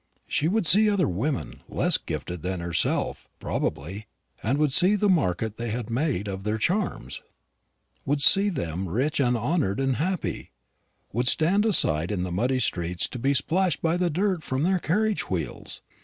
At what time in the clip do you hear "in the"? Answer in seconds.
12.11-12.31